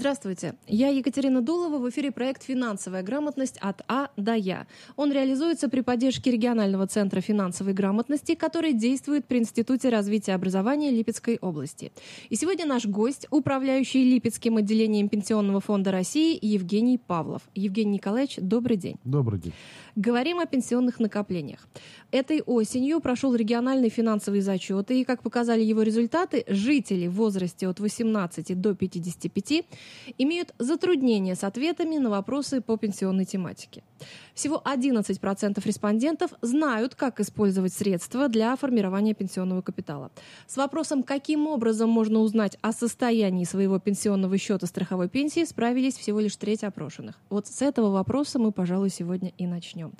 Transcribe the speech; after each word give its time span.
Здравствуйте, 0.00 0.54
я 0.66 0.88
Екатерина 0.88 1.42
Дулова, 1.42 1.76
в 1.76 1.90
эфире 1.90 2.10
проект 2.10 2.42
«Финансовая 2.42 3.02
грамотность 3.02 3.58
от 3.60 3.82
А 3.86 4.08
до 4.16 4.32
Я». 4.32 4.66
Он 4.96 5.12
реализуется 5.12 5.68
при 5.68 5.82
поддержке 5.82 6.30
регионального 6.30 6.86
центра 6.86 7.20
финансовой 7.20 7.74
грамотности, 7.74 8.34
который 8.34 8.72
действует 8.72 9.26
при 9.26 9.40
Институте 9.40 9.90
развития 9.90 10.32
образования 10.32 10.90
Липецкой 10.90 11.36
области. 11.42 11.92
И 12.30 12.36
сегодня 12.36 12.64
наш 12.64 12.86
гость, 12.86 13.26
управляющий 13.30 14.02
Липецким 14.02 14.56
отделением 14.56 15.10
Пенсионного 15.10 15.60
фонда 15.60 15.92
России 15.92 16.38
Евгений 16.40 16.96
Павлов. 16.96 17.42
Евгений 17.54 17.92
Николаевич, 17.92 18.36
добрый 18.38 18.78
день. 18.78 18.96
Добрый 19.04 19.38
день. 19.38 19.52
Говорим 19.96 20.38
о 20.38 20.46
пенсионных 20.46 20.98
накоплениях. 20.98 21.68
Этой 22.10 22.40
осенью 22.40 23.00
прошел 23.00 23.34
региональный 23.34 23.90
финансовый 23.90 24.40
зачет, 24.40 24.90
и, 24.90 25.04
как 25.04 25.22
показали 25.22 25.60
его 25.60 25.82
результаты, 25.82 26.44
жители 26.48 27.06
в 27.06 27.16
возрасте 27.16 27.68
от 27.68 27.80
18 27.80 28.58
до 28.58 28.74
55 28.74 29.64
имеют 30.18 30.54
затруднения 30.58 31.34
с 31.34 31.44
ответами 31.44 31.98
на 31.98 32.10
вопросы 32.10 32.60
по 32.60 32.76
пенсионной 32.76 33.24
тематике. 33.24 33.82
Всего 34.34 34.62
11% 34.64 35.60
респондентов 35.64 36.30
знают, 36.40 36.94
как 36.94 37.20
использовать 37.20 37.72
средства 37.72 38.28
для 38.28 38.56
формирования 38.56 39.14
пенсионного 39.14 39.62
капитала. 39.62 40.10
С 40.46 40.56
вопросом, 40.56 41.02
каким 41.02 41.46
образом 41.46 41.90
можно 41.90 42.20
узнать 42.20 42.56
о 42.62 42.72
состоянии 42.72 43.44
своего 43.44 43.78
пенсионного 43.78 44.38
счета 44.38 44.66
страховой 44.66 45.08
пенсии, 45.08 45.44
справились 45.44 45.96
всего 45.96 46.20
лишь 46.20 46.36
треть 46.36 46.64
опрошенных. 46.64 47.20
Вот 47.28 47.46
с 47.46 47.62
этого 47.62 47.90
вопроса 47.90 48.38
мы, 48.38 48.52
пожалуй, 48.52 48.90
сегодня 48.90 49.32
и 49.36 49.46
начнем. 49.46 49.92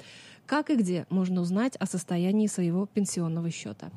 Как 0.47 0.71
и 0.71 0.77
где 0.77 1.07
можно 1.11 1.43
узнать 1.43 1.77
о 1.77 1.87
состоянии 1.87 2.47
своего 2.47 2.87
пенсионного 2.87 3.51
счета? 3.51 3.91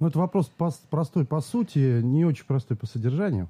Ну, 0.00 0.06
это 0.06 0.18
вопрос 0.18 0.52
простой 0.90 1.24
по 1.24 1.40
сути, 1.40 2.02
не 2.02 2.24
очень 2.24 2.44
простой 2.44 2.76
по 2.76 2.86
содержанию. 2.86 3.48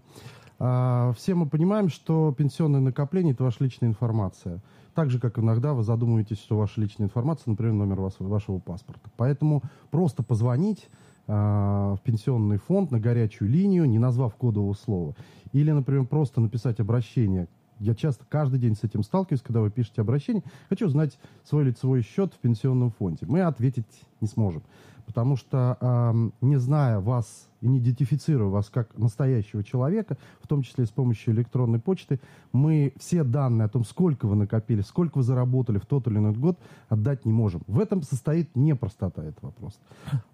А, 0.58 1.12
все 1.16 1.34
мы 1.34 1.46
понимаем, 1.46 1.88
что 1.88 2.34
пенсионное 2.36 2.80
накопление– 2.80 3.32
это 3.34 3.44
ваша 3.44 3.62
личная 3.64 3.88
информация. 3.88 4.60
Так 4.94 5.10
же, 5.10 5.20
как 5.20 5.38
иногда 5.38 5.74
вы 5.74 5.84
задумываетесь, 5.84 6.38
что 6.38 6.58
ваша 6.58 6.80
личная 6.80 7.06
информация, 7.06 7.50
например, 7.50 7.74
номер 7.74 8.00
вашего 8.00 8.58
паспорта. 8.58 9.08
Поэтому 9.16 9.62
просто 9.90 10.22
позвонить 10.22 10.88
а, 11.28 11.94
в 11.94 12.00
пенсионный 12.00 12.58
фонд 12.58 12.90
на 12.90 12.98
горячую 12.98 13.50
линию, 13.50 13.84
не 13.84 13.98
назвав 13.98 14.34
кодового 14.34 14.74
слова. 14.74 15.14
Или, 15.52 15.70
например, 15.70 16.06
просто 16.06 16.40
написать 16.40 16.80
обращение. 16.80 17.48
Я 17.78 17.94
часто 17.94 18.24
каждый 18.28 18.58
день 18.58 18.74
с 18.74 18.82
этим 18.82 19.04
сталкиваюсь, 19.04 19.42
когда 19.42 19.60
вы 19.60 19.70
пишете 19.70 20.00
обращение. 20.00 20.42
Хочу 20.68 20.88
знать 20.88 21.18
свой 21.44 21.64
лицевой 21.64 22.02
счет 22.02 22.34
в 22.34 22.38
пенсионном 22.38 22.90
фонде. 22.90 23.26
Мы 23.26 23.42
ответить 23.42 23.86
не 24.20 24.26
сможем. 24.26 24.62
Потому 25.06 25.36
что, 25.36 25.76
э, 25.80 26.30
не 26.40 26.56
зная 26.56 26.98
вас 26.98 27.47
идентифицируя 27.60 28.48
вас 28.48 28.70
как 28.70 28.96
настоящего 28.98 29.62
человека, 29.64 30.16
в 30.40 30.46
том 30.46 30.62
числе 30.62 30.86
с 30.86 30.90
помощью 30.90 31.34
электронной 31.34 31.78
почты, 31.78 32.20
мы 32.52 32.92
все 32.98 33.24
данные 33.24 33.66
о 33.66 33.68
том, 33.68 33.84
сколько 33.84 34.26
вы 34.26 34.36
накопили, 34.36 34.82
сколько 34.82 35.18
вы 35.18 35.24
заработали 35.24 35.78
в 35.78 35.86
тот 35.86 36.06
или 36.06 36.18
иной 36.18 36.32
год, 36.32 36.58
отдать 36.88 37.24
не 37.24 37.32
можем. 37.32 37.62
В 37.66 37.80
этом 37.80 38.02
состоит 38.02 38.54
непростота 38.56 39.24
этого 39.24 39.46
вопроса. 39.46 39.78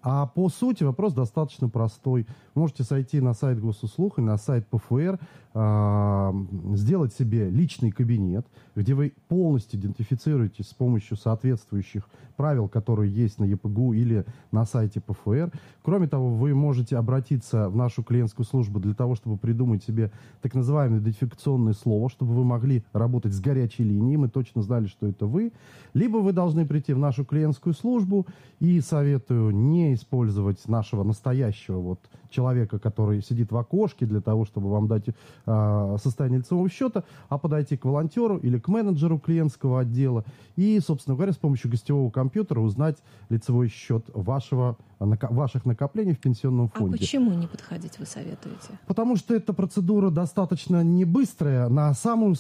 А 0.03 0.27
по 0.27 0.49
сути 0.49 0.85
вопрос 0.85 1.15
достаточно 1.15 1.69
простой. 1.69 2.27
Вы 2.55 2.63
можете 2.63 2.85
сойти 2.85 3.21
на 3.21 3.35
сайт 3.35 3.61
госуслуг 3.61 4.19
и 4.19 4.23
на 4.23 4.37
сайт 4.37 4.67
ПФР, 4.69 5.19
э, 5.55 6.33
сделать 6.75 7.15
себе 7.15 7.49
личный 7.51 7.91
кабинет, 7.91 8.47
где 8.75 8.95
вы 8.95 9.15
полностью 9.29 9.81
идентифицируетесь 9.81 10.69
с 10.69 10.75
помощью 10.75 11.17
соответствующих 11.17 12.09
правил, 12.37 12.69
которые 12.69 13.13
есть 13.13 13.39
на 13.39 13.45
ЕПГУ 13.45 13.93
или 13.93 14.25
на 14.51 14.65
сайте 14.65 15.01
ПФР. 15.01 15.53
Кроме 15.83 16.09
того, 16.09 16.35
вы 16.35 16.55
можете 16.55 16.97
обратиться 16.97 17.14
обратиться 17.15 17.69
в 17.69 17.77
нашу 17.77 18.03
клиентскую 18.03 18.45
службу 18.45 18.81
для 18.81 18.93
того, 18.93 19.15
чтобы 19.15 19.37
придумать 19.37 19.85
себе 19.85 20.11
так 20.43 20.55
называемое 20.55 20.99
идентификационное 20.99 21.73
слово, 21.73 22.11
чтобы 22.11 22.35
вы 22.35 22.45
могли 22.45 22.83
работать 22.93 23.33
с 23.33 23.41
горячей 23.41 23.85
линией, 23.85 24.17
мы 24.17 24.29
точно 24.29 24.63
знали, 24.63 24.87
что 24.87 25.07
это 25.07 25.27
вы. 25.27 25.53
Либо 25.95 26.17
вы 26.17 26.33
должны 26.33 26.67
прийти 26.67 26.93
в 26.93 26.99
нашу 26.99 27.25
клиентскую 27.25 27.73
службу, 27.73 28.27
и 28.59 28.81
советую 28.81 29.51
не 29.53 29.95
использовать 29.95 30.67
нашего 30.69 31.05
настоящего 31.05 31.79
вот 31.79 32.01
человека, 32.31 32.79
который 32.79 33.23
сидит 33.23 33.53
в 33.53 33.57
окошке 33.57 34.07
для 34.07 34.21
того, 34.21 34.45
чтобы 34.45 34.71
вам 34.71 34.89
дать 34.89 35.05
э, 35.09 35.97
состояние 36.03 36.41
лицевого 36.41 36.69
счета, 36.69 37.05
а 37.29 37.39
подойти 37.39 37.77
к 37.77 37.85
волонтеру 37.85 38.39
или 38.39 38.59
к 38.59 38.69
менеджеру 38.69 39.19
клиентского 39.19 39.81
отдела 39.81 40.25
и, 40.57 40.81
собственно 40.81 41.15
говоря, 41.15 41.33
с 41.33 41.37
помощью 41.37 41.71
гостевого 41.71 42.11
компьютера 42.11 42.61
узнать 42.61 42.97
лицевой 43.29 43.69
счет 43.69 44.05
вашего 44.15 44.77
ваших 44.99 45.65
накоплений 45.65 46.15
в 46.15 46.19
пенсионном 46.19 46.71
а 46.75 46.79
фонде. 46.79 46.99
А 47.01 47.04
почему 47.05 47.33
не 47.33 47.47
подходить, 47.47 47.99
вы 47.99 48.07
советуете? 48.07 48.79
Потому 48.87 49.17
что 49.17 49.35
эта 49.35 49.53
процедура 49.53 50.11
достаточно 50.11 50.83
не 50.83 51.05
быстрая, 51.05 51.69
на 51.69 51.95
самую 51.95 52.37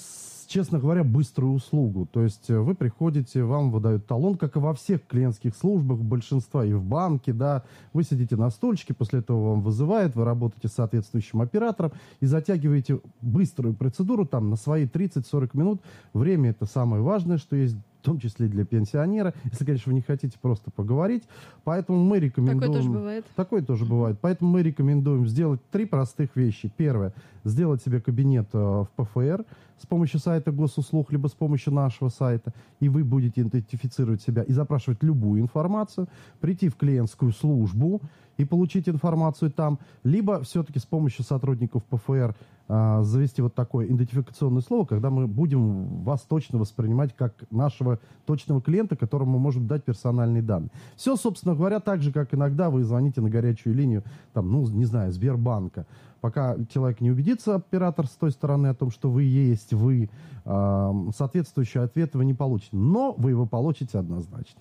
честно 0.46 0.78
говоря, 0.78 1.04
быструю 1.04 1.54
услугу. 1.54 2.06
То 2.06 2.22
есть 2.22 2.48
э, 2.50 2.58
вы 2.58 2.74
приходите, 2.74 3.42
вам 3.44 3.70
выдают 3.70 4.06
талон, 4.06 4.36
как 4.36 4.56
и 4.56 4.58
во 4.58 4.74
всех 4.74 5.06
клиентских 5.06 5.56
службах, 5.56 5.98
большинства 5.98 6.64
и 6.64 6.72
в 6.72 6.84
банке, 6.84 7.32
да. 7.32 7.64
Вы 7.92 8.04
сидите 8.04 8.36
на 8.36 8.50
стульчике, 8.50 8.94
после 8.94 9.20
этого 9.20 9.50
вам 9.50 9.62
вызывают, 9.62 10.14
вы 10.14 10.24
работаете 10.24 10.68
с 10.68 10.72
соответствующим 10.72 11.40
оператором 11.40 11.92
и 12.20 12.26
затягиваете 12.26 13.00
быструю 13.20 13.74
процедуру 13.74 14.26
там 14.26 14.50
на 14.50 14.56
свои 14.56 14.86
30-40 14.86 15.50
минут. 15.54 15.82
Время 16.12 16.50
это 16.50 16.66
самое 16.66 17.02
важное, 17.02 17.38
что 17.38 17.56
есть 17.56 17.76
в 18.04 18.06
том 18.06 18.18
числе 18.18 18.48
для 18.48 18.66
пенсионера, 18.66 19.32
если, 19.44 19.64
конечно, 19.64 19.90
вы 19.90 19.94
не 19.94 20.02
хотите 20.02 20.38
просто 20.38 20.70
поговорить. 20.70 21.22
Поэтому 21.64 22.04
мы 22.04 22.18
рекомендуем... 22.18 22.60
Такое 22.60 22.76
тоже 22.76 22.90
бывает. 22.90 23.24
Такое 23.34 23.62
тоже 23.62 23.84
бывает. 23.86 24.18
Поэтому 24.20 24.50
мы 24.50 24.62
рекомендуем 24.62 25.26
сделать 25.26 25.60
три 25.70 25.86
простых 25.86 26.36
вещи. 26.36 26.70
Первое, 26.76 27.14
сделать 27.44 27.82
себе 27.82 28.02
кабинет 28.02 28.48
э, 28.52 28.58
в 28.58 28.88
ПФР 28.94 29.46
с 29.78 29.86
помощью 29.86 30.20
сайта 30.20 30.52
госуслуг, 30.52 31.12
либо 31.12 31.28
с 31.28 31.32
помощью 31.32 31.72
нашего 31.72 32.10
сайта, 32.10 32.52
и 32.78 32.90
вы 32.90 33.04
будете 33.04 33.40
идентифицировать 33.40 34.20
себя 34.20 34.42
и 34.42 34.52
запрашивать 34.52 35.02
любую 35.02 35.40
информацию, 35.40 36.06
прийти 36.40 36.68
в 36.68 36.76
клиентскую 36.76 37.32
службу 37.32 38.02
и 38.36 38.44
получить 38.44 38.86
информацию 38.86 39.50
там, 39.50 39.78
либо 40.02 40.42
все-таки 40.42 40.78
с 40.78 40.84
помощью 40.84 41.24
сотрудников 41.24 41.84
ПФР 41.84 42.34
завести 42.66 43.42
вот 43.42 43.54
такое 43.54 43.86
идентификационное 43.86 44.62
слово, 44.62 44.86
когда 44.86 45.10
мы 45.10 45.26
будем 45.26 46.02
вас 46.02 46.22
точно 46.22 46.58
воспринимать 46.58 47.14
как 47.14 47.34
нашего 47.50 47.98
точного 48.24 48.62
клиента, 48.62 48.96
которому 48.96 49.32
мы 49.32 49.38
можем 49.38 49.66
дать 49.66 49.84
персональные 49.84 50.42
данные. 50.42 50.70
Все, 50.96 51.16
собственно 51.16 51.54
говоря, 51.54 51.80
так 51.80 52.02
же, 52.02 52.10
как 52.10 52.32
иногда 52.32 52.70
вы 52.70 52.84
звоните 52.84 53.20
на 53.20 53.28
горячую 53.28 53.74
линию, 53.74 54.02
там, 54.32 54.50
ну, 54.50 54.66
не 54.68 54.86
знаю, 54.86 55.12
Сбербанка. 55.12 55.86
Пока 56.22 56.56
человек 56.72 57.02
не 57.02 57.10
убедится, 57.10 57.56
оператор 57.56 58.06
с 58.06 58.12
той 58.12 58.30
стороны, 58.30 58.68
о 58.68 58.74
том, 58.74 58.90
что 58.90 59.10
вы 59.10 59.24
есть 59.24 59.74
вы, 59.74 60.08
э, 60.46 60.92
соответствующий 61.14 61.82
ответ 61.82 62.14
вы 62.14 62.24
не 62.24 62.32
получите. 62.32 62.70
Но 62.72 63.14
вы 63.18 63.30
его 63.30 63.44
получите 63.44 63.98
однозначно. 63.98 64.58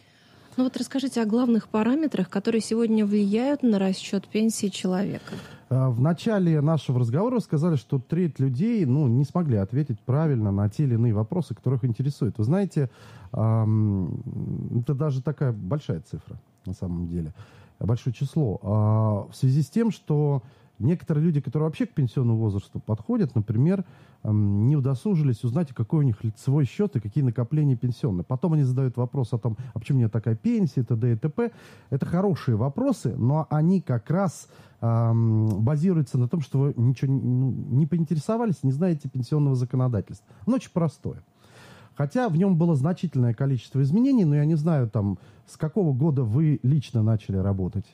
Ну 0.58 0.66
вот 0.66 0.78
расскажите 0.78 1.22
о 1.22 1.26
главных 1.26 1.70
параметрах, 1.70 2.30
которые 2.30 2.62
сегодня 2.62 3.06
влияют 3.06 3.64
на 3.64 3.80
расчет 3.80 4.28
пенсии 4.28 4.68
человека. 4.68 5.34
А, 5.74 5.90
в 5.90 6.00
начале 6.00 6.62
нашего 6.62 7.00
разговора 7.00 7.40
сказали, 7.40 7.76
что 7.76 8.00
треть 8.00 8.40
людей 8.40 8.86
ну, 8.86 9.08
не 9.08 9.26
смогли 9.26 9.58
ответить 9.58 10.00
правильно 10.02 10.52
на 10.52 10.70
те 10.70 10.84
или 10.84 10.94
иные 10.94 11.14
вопросы, 11.14 11.56
которых 11.56 11.84
интересуют. 11.84 12.38
Вы 12.38 12.44
знаете, 12.44 12.90
это 13.32 14.94
даже 14.94 15.24
такая 15.24 15.52
большая 15.52 16.02
цифра 16.02 16.38
на 16.66 16.74
самом 16.74 17.08
деле, 17.08 17.34
большое 17.80 18.14
число. 18.14 18.60
А, 18.62 19.28
в 19.32 19.36
связи 19.36 19.64
с 19.64 19.70
тем, 19.70 19.92
что 19.92 20.44
Некоторые 20.80 21.24
люди, 21.24 21.40
которые 21.40 21.68
вообще 21.68 21.86
к 21.86 21.94
пенсионному 21.94 22.40
возрасту 22.40 22.80
подходят, 22.80 23.36
например, 23.36 23.86
не 24.24 24.76
удосужились 24.76 25.44
узнать, 25.44 25.74
какой 25.74 26.00
у 26.00 26.02
них 26.02 26.24
лицевой 26.24 26.66
счет 26.66 26.96
и 26.96 27.00
какие 27.00 27.24
накопления 27.24 27.76
пенсионные. 27.76 28.24
Потом 28.24 28.54
они 28.54 28.64
задают 28.64 28.98
вопрос 28.98 29.34
о 29.34 29.38
том, 29.38 29.56
а 29.74 29.80
почему 29.80 29.98
у 29.98 30.00
меня 30.00 30.10
такая 30.10 30.36
пенсия, 30.36 30.84
т.д. 30.84 31.14
и 31.14 31.16
т.п. 31.16 31.52
Это 31.90 32.06
хорошие 32.06 32.58
вопросы, 32.58 33.16
но 33.16 33.48
они 33.50 33.82
как 33.82 34.10
раз 34.10 34.50
базируются 34.82 36.18
на 36.18 36.28
том, 36.28 36.42
что 36.42 36.60
вы 36.60 36.74
ничего 36.76 37.14
ну, 37.14 37.52
не 37.52 37.88
поинтересовались, 37.88 38.64
не 38.64 38.72
знаете 38.72 39.08
пенсионного 39.08 39.56
законодательства. 39.56 40.28
Оно 40.46 40.56
очень 40.56 40.72
простое. 40.74 41.24
Хотя 41.96 42.28
в 42.28 42.36
нем 42.36 42.58
было 42.58 42.76
значительное 42.76 43.34
количество 43.34 43.82
изменений, 43.82 44.26
но 44.26 44.36
я 44.36 44.46
не 44.46 44.56
знаю, 44.56 44.90
там, 44.90 45.20
с 45.48 45.58
какого 45.58 45.94
года 45.94 46.24
вы 46.24 46.60
лично 46.64 47.04
начали 47.04 47.38
работать. 47.38 47.86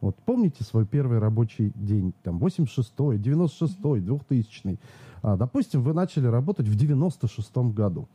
Вот 0.00 0.16
помните 0.24 0.62
свой 0.62 0.86
первый 0.86 1.18
рабочий 1.18 1.72
день, 1.74 2.12
там, 2.22 2.38
86-й, 2.38 3.18
96-й, 3.18 4.00
2000-й. 4.00 4.78
А, 5.22 5.36
допустим, 5.36 5.82
вы 5.82 5.94
начали 5.94 6.26
работать 6.26 6.68
в 6.68 6.76
96-м 6.76 7.72
году. 7.72 8.08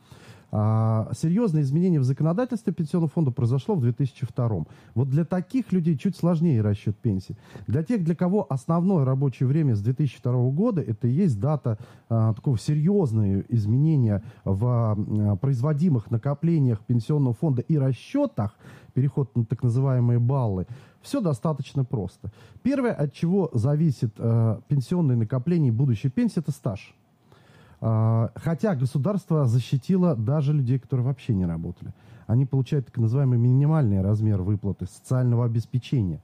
А, 0.54 1.10
серьезное 1.14 1.62
изменение 1.62 1.98
в 1.98 2.04
законодательстве 2.04 2.74
пенсионного 2.74 3.10
фонда 3.10 3.30
произошло 3.30 3.74
в 3.74 3.80
2002. 3.80 4.66
Вот 4.94 5.08
для 5.08 5.24
таких 5.24 5.72
людей 5.72 5.96
чуть 5.96 6.14
сложнее 6.14 6.60
расчет 6.60 6.94
пенсии. 6.98 7.38
Для 7.66 7.82
тех, 7.82 8.04
для 8.04 8.14
кого 8.14 8.46
основное 8.50 9.06
рабочее 9.06 9.46
время 9.46 9.74
с 9.74 9.80
2002 9.80 10.50
года, 10.50 10.82
это 10.82 11.08
и 11.08 11.10
есть 11.10 11.40
дата 11.40 11.78
а, 12.10 12.34
такого 12.34 12.58
серьезного 12.58 13.40
изменения 13.48 14.22
в 14.44 14.66
а, 14.66 15.36
производимых 15.36 16.10
накоплениях 16.10 16.80
пенсионного 16.80 17.32
фонда 17.32 17.62
и 17.62 17.78
расчетах, 17.78 18.54
переход 18.92 19.34
на 19.34 19.46
так 19.46 19.62
называемые 19.62 20.18
баллы, 20.18 20.66
все 21.00 21.22
достаточно 21.22 21.82
просто. 21.82 22.30
Первое, 22.62 22.92
от 22.92 23.14
чего 23.14 23.50
зависит 23.54 24.14
э, 24.18 24.60
пенсионное 24.68 25.16
накопление 25.16 25.68
и 25.68 25.74
будущая 25.74 26.10
пенсия, 26.10 26.40
это 26.40 26.52
стаж. 26.52 26.94
А, 27.84 28.30
хотя 28.36 28.76
государство 28.76 29.44
защитило 29.44 30.14
даже 30.14 30.52
людей, 30.52 30.78
которые 30.78 31.04
вообще 31.04 31.34
не 31.34 31.44
работали. 31.44 31.92
Они 32.28 32.46
получают 32.46 32.86
так 32.86 32.96
называемый 32.96 33.38
минимальный 33.38 34.00
размер 34.00 34.40
выплаты 34.42 34.86
социального 34.86 35.44
обеспечения. 35.44 36.22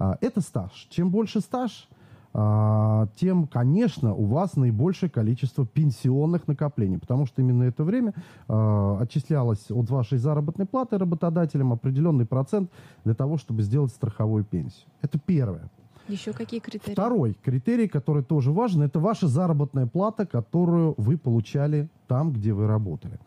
А, 0.00 0.18
это 0.20 0.40
стаж. 0.40 0.72
Чем 0.90 1.10
больше 1.12 1.40
стаж, 1.40 1.88
а, 2.34 3.06
тем, 3.14 3.46
конечно, 3.46 4.14
у 4.14 4.24
вас 4.24 4.56
наибольшее 4.56 5.08
количество 5.08 5.64
пенсионных 5.64 6.48
накоплений, 6.48 6.98
потому 6.98 7.24
что 7.24 7.40
именно 7.40 7.62
это 7.62 7.84
время 7.84 8.12
отчислялось 8.48 9.70
от 9.70 9.88
вашей 9.88 10.18
заработной 10.18 10.66
платы 10.66 10.98
работодателям 10.98 11.72
определенный 11.72 12.26
процент 12.26 12.70
для 13.04 13.14
того, 13.14 13.38
чтобы 13.38 13.62
сделать 13.62 13.92
страховую 13.92 14.44
пенсию. 14.44 14.88
Это 15.02 15.20
первое. 15.20 15.70
Еще 16.08 16.32
какие 16.32 16.60
критерии? 16.60 16.94
Второй 16.94 17.34
критерий, 17.34 17.88
который 17.88 18.22
тоже 18.22 18.52
важен, 18.52 18.82
это 18.82 19.00
ваша 19.00 19.28
заработная 19.28 19.86
плата, 19.86 20.26
которую 20.26 20.94
вы 20.96 21.18
получали 21.18 21.88
там, 22.06 22.32
где 22.32 22.52
вы 22.52 22.66
работали. 22.66 23.18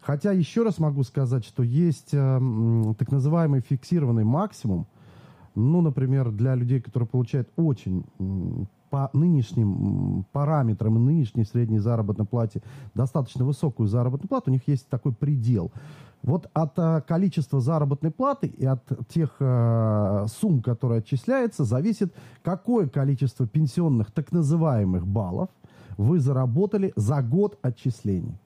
Хотя 0.00 0.32
еще 0.32 0.64
раз 0.64 0.78
могу 0.78 1.02
сказать, 1.02 1.44
что 1.44 1.62
есть 1.62 2.10
э, 2.12 2.94
так 2.98 3.10
называемый 3.10 3.60
фиксированный 3.60 4.24
максимум, 4.24 4.86
ну, 5.54 5.80
например, 5.80 6.30
для 6.30 6.54
людей, 6.54 6.80
которые 6.80 7.08
получают 7.08 7.48
очень 7.56 8.04
по 8.94 9.10
нынешним 9.12 10.24
параметрам 10.30 10.94
и 10.94 11.00
нынешней 11.00 11.42
средней 11.42 11.80
заработной 11.80 12.26
плате 12.26 12.62
достаточно 12.94 13.44
высокую 13.44 13.88
заработную 13.88 14.28
плату, 14.28 14.50
у 14.50 14.52
них 14.52 14.68
есть 14.68 14.88
такой 14.88 15.12
предел. 15.12 15.72
Вот 16.22 16.48
от 16.52 16.78
э, 16.78 17.02
количества 17.04 17.60
заработной 17.60 18.12
платы 18.12 18.46
и 18.46 18.64
от 18.64 18.84
тех 19.08 19.34
э, 19.40 20.26
сумм, 20.28 20.62
которые 20.62 20.98
отчисляются, 20.98 21.64
зависит, 21.64 22.14
какое 22.44 22.86
количество 22.86 23.48
пенсионных 23.48 24.12
так 24.12 24.30
называемых 24.30 25.04
баллов 25.04 25.48
вы 25.96 26.20
заработали 26.20 26.92
за 26.94 27.20
год 27.20 27.58
отчислений. 27.62 28.38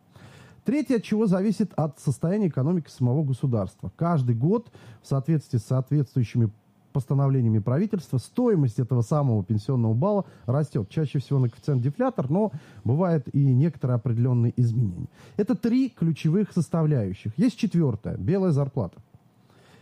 Третье, 0.65 0.97
от 0.97 1.03
чего 1.03 1.27
зависит 1.27 1.75
от 1.77 1.99
состояния 1.99 2.49
экономики 2.49 2.89
самого 2.89 3.23
государства. 3.23 3.93
Каждый 3.97 4.35
год 4.35 4.73
в 5.03 5.09
соответствии 5.09 5.59
с 5.59 5.67
соответствующими 5.67 6.51
постановлениями 6.93 7.59
правительства 7.59 8.19
стоимость 8.19 8.79
этого 8.79 9.03
самого 9.03 9.45
пенсионного 9.45 9.95
балла 9.95 10.25
растет. 10.47 10.89
Чаще 10.89 11.19
всего 11.19 11.39
на 11.39 11.49
коэффициент 11.49 11.83
дефлятор, 11.83 12.31
но 12.31 12.53
бывают 12.85 13.29
и 13.33 13.39
некоторые 13.39 13.97
определенные 13.97 14.53
изменения. 14.57 15.09
Это 15.37 15.55
три 15.55 15.89
ключевых 15.91 16.53
составляющих. 16.53 17.33
Есть 17.37 17.59
четвертая, 17.59 18.17
белая 18.17 18.53
зарплата. 18.53 18.99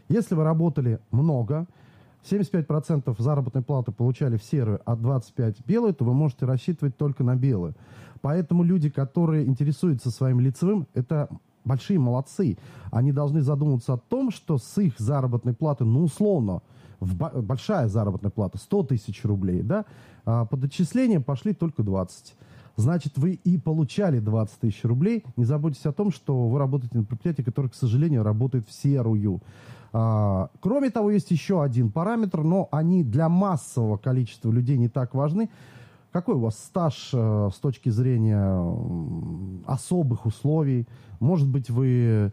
Если 0.09 0.35
вы 0.35 0.45
работали 0.45 1.01
много, 1.11 1.67
75% 2.31 3.15
заработной 3.19 3.63
платы 3.63 3.93
получали 3.93 4.37
в 4.37 4.43
серую, 4.43 4.81
а 4.85 4.95
25% 4.95 5.57
белую, 5.67 5.95
то 5.95 6.05
вы 6.05 6.15
можете 6.15 6.47
рассчитывать 6.47 6.97
только 6.97 7.23
на 7.25 7.37
белую. 7.37 7.75
Поэтому 8.21 8.63
люди, 8.63 8.91
которые 8.91 9.47
интересуются 9.47 10.11
своим 10.11 10.41
лицевым, 10.41 10.87
это 10.95 11.29
большие 11.65 11.99
молодцы. 11.99 12.57
Они 12.91 13.13
должны 13.13 13.43
задуматься 13.43 13.95
о 13.95 13.99
том, 13.99 14.31
что 14.31 14.59
с 14.59 14.79
их 14.79 14.99
заработной 14.99 15.55
платы, 15.55 15.85
ну, 15.85 16.05
условно, 16.05 16.63
в 17.01 17.43
большая 17.43 17.89
заработная 17.89 18.31
плата, 18.31 18.59
100 18.59 18.83
тысяч 18.85 19.25
рублей, 19.25 19.63
да, 19.63 19.85
а 20.25 20.45
под 20.45 20.65
отчислением 20.65 21.23
пошли 21.23 21.53
только 21.55 21.83
20. 21.83 22.35
Значит, 22.77 23.17
вы 23.17 23.33
и 23.33 23.59
получали 23.59 24.19
20 24.19 24.61
тысяч 24.61 24.85
рублей. 24.85 25.25
Не 25.37 25.45
забудьте 25.45 25.89
о 25.89 25.93
том, 25.93 26.11
что 26.11 26.49
вы 26.49 26.59
работаете 26.59 26.99
на 26.99 27.05
предприятии, 27.05 27.43
которое, 27.43 27.71
к 27.71 27.75
сожалению, 27.75 28.23
работает 28.23 28.69
в 28.69 28.73
серую. 28.73 29.41
А, 29.93 30.51
кроме 30.61 30.91
того, 30.91 31.11
есть 31.11 31.31
еще 31.31 31.63
один 31.63 31.91
параметр, 31.91 32.43
но 32.43 32.69
они 32.71 33.03
для 33.03 33.31
массового 33.31 33.97
количества 33.97 34.51
людей 34.51 34.77
не 34.77 34.89
так 34.89 35.15
важны. 35.15 35.49
Какой 36.13 36.35
у 36.35 36.41
вас 36.41 36.59
стаж 36.59 37.11
э, 37.13 37.51
с 37.55 37.59
точки 37.59 37.89
зрения 37.89 38.63
особых 39.67 40.27
условий? 40.27 40.87
Может 41.19 41.49
быть, 41.49 41.71
вы 41.71 42.33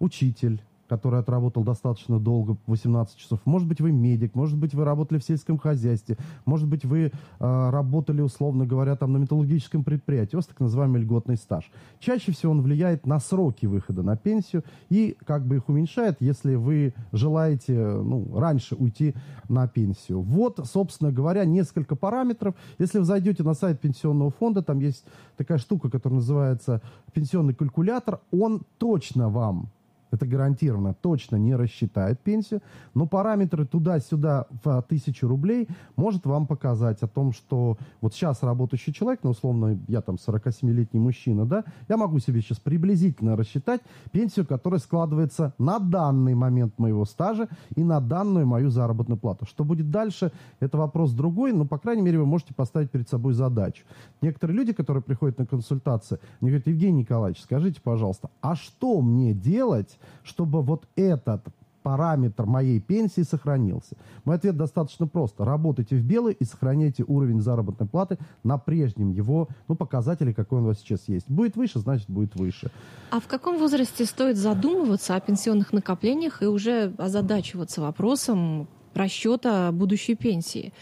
учитель, 0.00 0.60
который 0.88 1.20
отработал 1.20 1.64
достаточно 1.64 2.18
долго, 2.18 2.56
18 2.66 3.16
часов. 3.16 3.40
Может 3.44 3.68
быть, 3.68 3.80
вы 3.80 3.92
медик, 3.92 4.34
может 4.34 4.58
быть, 4.58 4.74
вы 4.74 4.84
работали 4.84 5.18
в 5.18 5.24
сельском 5.24 5.58
хозяйстве, 5.58 6.16
может 6.44 6.68
быть, 6.68 6.84
вы 6.84 7.10
э, 7.40 7.70
работали, 7.70 8.20
условно 8.20 8.66
говоря, 8.66 8.96
там 8.96 9.12
на 9.12 9.18
металлургическом 9.18 9.84
предприятии. 9.84 10.36
У 10.36 10.38
вас 10.38 10.46
так 10.46 10.60
называемый 10.60 11.00
льготный 11.00 11.36
стаж. 11.36 11.70
Чаще 11.98 12.32
всего 12.32 12.52
он 12.52 12.62
влияет 12.62 13.06
на 13.06 13.18
сроки 13.20 13.66
выхода 13.66 14.02
на 14.02 14.16
пенсию 14.16 14.64
и 14.90 15.16
как 15.26 15.46
бы 15.46 15.56
их 15.56 15.68
уменьшает, 15.68 16.16
если 16.20 16.54
вы 16.54 16.94
желаете 17.12 17.72
ну, 17.74 18.38
раньше 18.38 18.74
уйти 18.74 19.14
на 19.48 19.66
пенсию. 19.66 20.20
Вот, 20.20 20.60
собственно 20.64 21.12
говоря, 21.12 21.44
несколько 21.44 21.96
параметров. 21.96 22.54
Если 22.78 22.98
вы 22.98 23.04
зайдете 23.04 23.42
на 23.42 23.54
сайт 23.54 23.80
пенсионного 23.80 24.30
фонда, 24.30 24.62
там 24.62 24.80
есть 24.80 25.04
такая 25.36 25.58
штука, 25.58 25.90
которая 25.90 26.20
называется 26.20 26.82
пенсионный 27.12 27.54
калькулятор, 27.54 28.20
он 28.30 28.62
точно 28.78 29.28
вам 29.28 29.70
это 30.14 30.26
гарантированно 30.26 30.94
точно 30.94 31.36
не 31.36 31.54
рассчитает 31.54 32.20
пенсию, 32.20 32.62
но 32.94 33.06
параметры 33.06 33.66
туда-сюда 33.66 34.46
в 34.62 34.82
тысячу 34.88 35.28
рублей 35.28 35.68
может 35.96 36.26
вам 36.26 36.46
показать 36.46 37.02
о 37.02 37.06
том, 37.06 37.32
что 37.32 37.76
вот 38.00 38.14
сейчас 38.14 38.42
работающий 38.42 38.92
человек, 38.92 39.20
ну, 39.22 39.30
условно, 39.30 39.78
я 39.88 40.00
там 40.00 40.16
47-летний 40.16 41.00
мужчина, 41.00 41.44
да, 41.44 41.64
я 41.88 41.96
могу 41.96 42.18
себе 42.18 42.40
сейчас 42.40 42.58
приблизительно 42.58 43.36
рассчитать 43.36 43.80
пенсию, 44.12 44.46
которая 44.46 44.80
складывается 44.80 45.54
на 45.58 45.78
данный 45.78 46.34
момент 46.34 46.78
моего 46.78 47.04
стажа 47.04 47.48
и 47.74 47.84
на 47.84 48.00
данную 48.00 48.46
мою 48.46 48.70
заработную 48.70 49.18
плату. 49.18 49.46
Что 49.46 49.64
будет 49.64 49.90
дальше, 49.90 50.32
это 50.60 50.78
вопрос 50.78 51.12
другой, 51.12 51.52
но, 51.52 51.64
по 51.64 51.78
крайней 51.78 52.02
мере, 52.02 52.18
вы 52.18 52.26
можете 52.26 52.54
поставить 52.54 52.90
перед 52.90 53.08
собой 53.08 53.32
задачу. 53.32 53.84
Некоторые 54.22 54.56
люди, 54.56 54.72
которые 54.72 55.02
приходят 55.02 55.38
на 55.38 55.46
консультации, 55.46 56.18
они 56.40 56.50
говорят, 56.50 56.66
Евгений 56.66 57.00
Николаевич, 57.00 57.42
скажите, 57.42 57.80
пожалуйста, 57.82 58.30
а 58.40 58.54
что 58.54 59.00
мне 59.00 59.32
делать, 59.32 59.98
чтобы 60.22 60.62
вот 60.62 60.86
этот 60.96 61.44
параметр 61.84 62.46
моей 62.46 62.80
пенсии 62.80 63.20
сохранился? 63.20 63.96
Мой 64.24 64.36
ответ 64.36 64.56
достаточно 64.56 65.06
прост. 65.06 65.34
Работайте 65.38 65.96
в 65.96 66.02
белый 66.02 66.34
и 66.34 66.44
сохраняйте 66.44 67.04
уровень 67.06 67.40
заработной 67.40 67.86
платы 67.86 68.18
на 68.42 68.58
прежнем 68.58 69.10
его 69.10 69.48
ну, 69.68 69.76
показателе, 69.76 70.34
какой 70.34 70.58
он 70.58 70.64
у 70.64 70.68
вас 70.68 70.78
сейчас 70.78 71.08
есть. 71.08 71.28
Будет 71.28 71.56
выше, 71.56 71.78
значит, 71.78 72.08
будет 72.08 72.34
выше. 72.34 72.70
А 73.10 73.20
в 73.20 73.26
каком 73.26 73.58
возрасте 73.58 74.06
стоит 74.06 74.36
задумываться 74.36 75.14
о 75.14 75.20
пенсионных 75.20 75.72
накоплениях 75.72 76.42
и 76.42 76.46
уже 76.46 76.94
озадачиваться 76.96 77.82
вопросом 77.82 78.66
расчета 78.94 79.70
будущей 79.70 80.14
пенсии? 80.14 80.72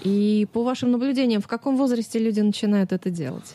И 0.00 0.48
по 0.52 0.64
вашим 0.64 0.90
наблюдениям, 0.90 1.40
в 1.40 1.46
каком 1.46 1.76
возрасте 1.76 2.18
люди 2.18 2.40
начинают 2.40 2.92
это 2.92 3.10
делать? 3.10 3.54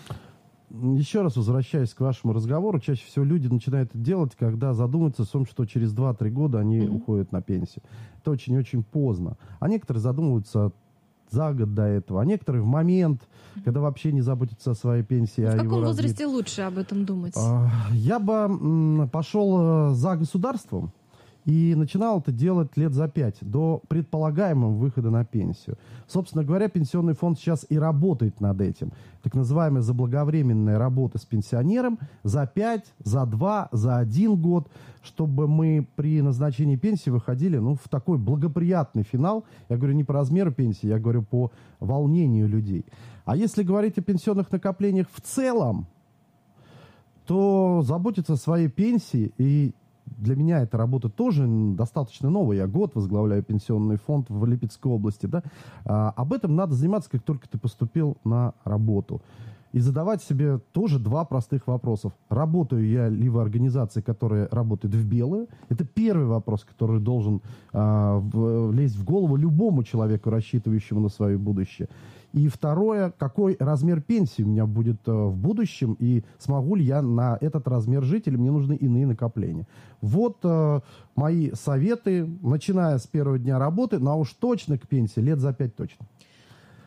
Еще 0.69 1.21
раз 1.21 1.35
возвращаясь 1.35 1.93
к 1.93 1.99
вашему 1.99 2.33
разговору, 2.33 2.79
чаще 2.79 3.05
всего 3.05 3.25
люди 3.25 3.47
начинают 3.47 3.89
это 3.89 3.97
делать, 3.97 4.35
когда 4.37 4.73
задумываются 4.73 5.23
о 5.23 5.25
том, 5.25 5.45
что 5.45 5.65
через 5.65 5.93
2-3 5.93 6.29
года 6.29 6.59
они 6.59 6.79
mm-hmm. 6.79 6.95
уходят 6.95 7.31
на 7.31 7.41
пенсию. 7.41 7.83
Это 8.19 8.31
очень-очень 8.31 8.83
поздно. 8.83 9.37
А 9.59 9.67
некоторые 9.67 10.01
задумываются 10.01 10.71
за 11.31 11.53
год 11.53 11.73
до 11.73 11.83
этого, 11.83 12.21
а 12.21 12.25
некоторые 12.25 12.61
в 12.61 12.65
момент, 12.65 13.27
когда 13.63 13.81
вообще 13.81 14.11
не 14.11 14.21
заботятся 14.21 14.71
о 14.71 14.75
своей 14.75 15.03
пенсии. 15.03 15.41
В 15.41 15.57
каком 15.57 15.83
возрасте 15.83 16.25
лучше 16.25 16.61
об 16.61 16.77
этом 16.77 17.05
думать? 17.05 17.35
А, 17.37 17.69
я 17.91 18.19
бы 18.19 19.07
пошел 19.11 19.91
э, 19.91 19.93
за 19.93 20.15
государством, 20.15 20.91
и 21.45 21.73
начинал 21.75 22.19
это 22.19 22.31
делать 22.31 22.75
лет 22.77 22.93
за 22.93 23.07
пять, 23.07 23.37
до 23.41 23.81
предполагаемого 23.87 24.71
выхода 24.71 25.09
на 25.09 25.23
пенсию. 25.25 25.77
Собственно 26.07 26.43
говоря, 26.43 26.69
пенсионный 26.69 27.13
фонд 27.13 27.39
сейчас 27.39 27.65
и 27.69 27.77
работает 27.77 28.41
над 28.41 28.61
этим. 28.61 28.91
Так 29.23 29.33
называемая 29.33 29.81
заблаговременная 29.81 30.77
работа 30.77 31.17
с 31.17 31.25
пенсионером 31.25 31.99
за 32.23 32.45
пять, 32.45 32.93
за 33.03 33.25
два, 33.25 33.69
за 33.71 33.97
один 33.97 34.35
год, 34.35 34.69
чтобы 35.01 35.47
мы 35.47 35.87
при 35.95 36.21
назначении 36.21 36.75
пенсии 36.75 37.09
выходили 37.09 37.57
ну, 37.57 37.75
в 37.75 37.87
такой 37.89 38.17
благоприятный 38.17 39.03
финал. 39.03 39.45
Я 39.69 39.77
говорю 39.77 39.93
не 39.93 40.03
по 40.03 40.13
размеру 40.13 40.51
пенсии, 40.51 40.87
я 40.87 40.99
говорю 40.99 41.23
по 41.23 41.51
волнению 41.79 42.47
людей. 42.47 42.85
А 43.25 43.35
если 43.35 43.63
говорить 43.63 43.97
о 43.97 44.01
пенсионных 44.01 44.51
накоплениях 44.51 45.07
в 45.11 45.21
целом, 45.21 45.87
то 47.25 47.81
заботиться 47.83 48.33
о 48.33 48.37
своей 48.37 48.69
пенсии 48.69 49.31
и 49.37 49.73
для 50.17 50.35
меня 50.35 50.61
эта 50.61 50.77
работа 50.77 51.09
тоже 51.09 51.45
достаточно 51.47 52.29
новая. 52.29 52.57
Я 52.57 52.67
год 52.67 52.95
возглавляю 52.95 53.43
пенсионный 53.43 53.97
фонд 53.97 54.29
в 54.29 54.45
Липецкой 54.45 54.91
области. 54.91 55.25
Да? 55.25 55.43
А, 55.85 56.13
об 56.15 56.33
этом 56.33 56.55
надо 56.55 56.75
заниматься, 56.75 57.09
как 57.09 57.23
только 57.23 57.47
ты 57.47 57.57
поступил 57.57 58.17
на 58.23 58.53
работу. 58.63 59.21
И 59.71 59.79
задавать 59.79 60.23
себе 60.23 60.57
тоже 60.71 60.97
два 60.97 61.25
простых 61.25 61.67
вопросов. 61.67 62.13
Работаю 62.29 62.89
я 62.89 63.07
ли 63.07 63.29
в 63.29 63.37
организации, 63.37 64.01
которая 64.01 64.47
работает 64.51 64.95
в 64.95 65.07
белую? 65.07 65.47
Это 65.69 65.85
первый 65.85 66.25
вопрос, 66.25 66.65
который 66.65 66.99
должен 66.99 67.41
а, 67.71 68.17
в, 68.17 68.71
лезть 68.71 68.95
в 68.95 69.03
голову 69.03 69.35
любому 69.35 69.83
человеку, 69.83 70.31
рассчитывающему 70.31 70.99
на 70.99 71.09
свое 71.09 71.37
будущее. 71.37 71.87
И 72.33 72.47
второе, 72.47 73.11
какой 73.17 73.57
размер 73.59 74.01
пенсии 74.01 74.43
у 74.43 74.47
меня 74.47 74.65
будет 74.65 75.07
э, 75.07 75.11
в 75.11 75.35
будущем, 75.35 75.95
и 75.99 76.23
смогу 76.37 76.75
ли 76.75 76.83
я 76.83 77.01
на 77.01 77.37
этот 77.41 77.67
размер 77.67 78.03
жить, 78.03 78.27
или 78.27 78.35
мне 78.35 78.51
нужны 78.51 78.75
иные 78.75 79.07
накопления. 79.07 79.67
Вот 80.01 80.37
э, 80.43 80.81
мои 81.15 81.51
советы, 81.53 82.29
начиная 82.41 82.97
с 82.99 83.07
первого 83.07 83.39
дня 83.39 83.57
работы, 83.57 83.97
но 83.97 84.19
уж 84.19 84.33
точно 84.33 84.77
к 84.77 84.87
пенсии, 84.87 85.19
лет 85.19 85.39
за 85.39 85.53
пять 85.53 85.75
точно. 85.75 86.05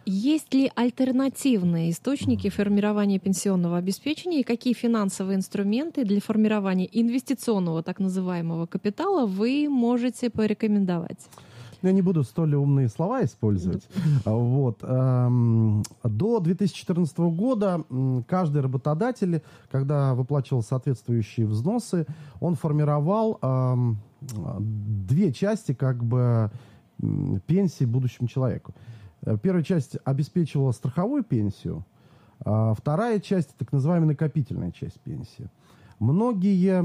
Есть 0.04 0.52
ли 0.52 0.70
альтернативные 0.74 1.90
источники 1.90 2.50
формирования 2.50 3.20
пенсионного 3.20 3.78
обеспечения 3.78 4.40
и 4.40 4.44
какие 4.44 4.74
финансовые 4.74 5.36
инструменты 5.36 6.04
для 6.04 6.20
формирования 6.20 6.88
инвестиционного 6.90 7.84
так 7.84 8.00
называемого 8.00 8.66
капитала 8.66 9.26
вы 9.26 9.68
можете 9.68 10.28
порекомендовать? 10.28 11.28
Я 11.82 11.92
не 11.92 12.02
буду 12.02 12.22
столь 12.22 12.54
умные 12.54 12.88
слова 12.88 13.24
использовать. 13.24 13.88
Вот. 14.24 14.78
Эм, 14.82 15.82
до 16.04 16.40
2014 16.40 17.18
года 17.18 17.84
каждый 18.28 18.62
работодатель, 18.62 19.42
когда 19.70 20.14
выплачивал 20.14 20.62
соответствующие 20.62 21.46
взносы, 21.46 22.06
он 22.40 22.54
формировал 22.54 23.38
эм, 23.42 23.98
две 24.20 25.32
части 25.32 25.74
как 25.74 26.02
бы 26.04 26.50
пенсии 27.46 27.84
будущему 27.84 28.28
человеку. 28.28 28.74
Э, 29.22 29.36
первая 29.40 29.62
часть 29.62 29.96
обеспечивала 30.04 30.72
страховую 30.72 31.24
пенсию, 31.24 31.84
а 32.44 32.74
вторая 32.74 33.20
часть, 33.20 33.56
так 33.56 33.72
называемая 33.72 34.08
накопительная 34.08 34.72
часть 34.72 35.00
пенсии. 35.00 35.48
Многие 35.98 36.82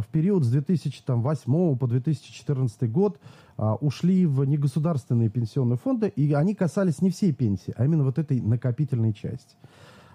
в 0.00 0.06
период 0.08 0.44
с 0.44 0.50
2008 0.50 1.76
по 1.76 1.86
2014 1.86 2.90
год 2.90 3.18
а, 3.56 3.74
ушли 3.76 4.26
в 4.26 4.44
негосударственные 4.44 5.28
пенсионные 5.28 5.76
фонды, 5.76 6.08
и 6.08 6.32
они 6.32 6.54
касались 6.54 7.02
не 7.02 7.10
всей 7.10 7.32
пенсии, 7.32 7.74
а 7.76 7.84
именно 7.84 8.04
вот 8.04 8.18
этой 8.18 8.40
накопительной 8.40 9.12
части. 9.12 9.56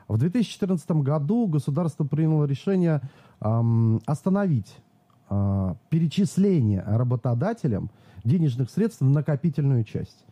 В 0.08 0.18
2014 0.18 0.90
году 0.92 1.48
государство 1.48 2.06
приняло 2.06 2.46
решение 2.46 3.02
остановить 3.40 4.76
а, 5.30 5.76
перечисление 5.90 6.84
работодателям 6.86 7.92
денежных 8.24 8.70
средств 8.70 9.02
в 9.02 9.10
накопительную 9.10 9.84
часть. 9.84 10.26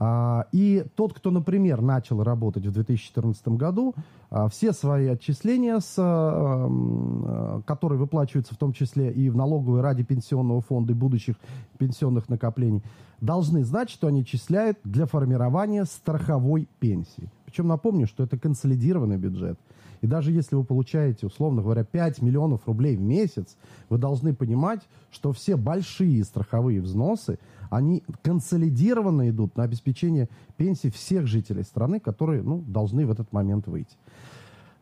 А, 0.00 0.46
и 0.52 0.84
тот, 0.94 1.12
кто, 1.12 1.30
например, 1.32 1.82
начал 1.82 2.22
работать 2.22 2.64
в 2.64 2.72
2014 2.72 3.48
году, 3.48 3.94
а, 4.30 4.48
все 4.48 4.72
свои 4.72 5.08
отчисления, 5.08 5.80
с, 5.80 5.94
а, 5.98 7.60
которые 7.66 7.98
выплачиваются 7.98 8.54
в 8.54 8.58
том 8.58 8.72
числе 8.72 9.12
и 9.12 9.28
в 9.28 9.36
налоговой 9.36 9.80
ради 9.80 10.04
пенсионного 10.04 10.60
фонда 10.60 10.92
и 10.92 10.96
будущих 10.96 11.34
пенсионных 11.78 12.28
накоплений, 12.28 12.82
должны 13.20 13.64
знать, 13.64 13.90
что 13.90 14.06
они 14.06 14.24
числяют 14.24 14.78
для 14.84 15.06
формирования 15.06 15.84
страховой 15.84 16.68
пенсии. 16.78 17.28
Причем 17.48 17.66
напомню, 17.66 18.06
что 18.06 18.24
это 18.24 18.36
консолидированный 18.36 19.16
бюджет. 19.16 19.58
И 20.02 20.06
даже 20.06 20.32
если 20.32 20.54
вы 20.54 20.64
получаете, 20.64 21.26
условно 21.26 21.62
говоря, 21.62 21.82
5 21.82 22.20
миллионов 22.20 22.60
рублей 22.66 22.94
в 22.94 23.00
месяц, 23.00 23.56
вы 23.88 23.96
должны 23.96 24.34
понимать, 24.34 24.86
что 25.10 25.32
все 25.32 25.56
большие 25.56 26.22
страховые 26.24 26.82
взносы, 26.82 27.38
они 27.70 28.04
консолидированно 28.20 29.30
идут 29.30 29.56
на 29.56 29.62
обеспечение 29.62 30.28
пенсий 30.58 30.90
всех 30.90 31.26
жителей 31.26 31.62
страны, 31.62 32.00
которые 32.00 32.42
ну, 32.42 32.62
должны 32.66 33.06
в 33.06 33.10
этот 33.10 33.32
момент 33.32 33.66
выйти. 33.66 33.96